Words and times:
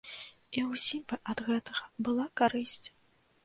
І 0.59 0.63
ўсім 0.69 1.03
бы 1.13 1.21
ад 1.35 1.45
гэтага 1.51 1.85
была 2.11 2.29
карысць. 2.43 2.87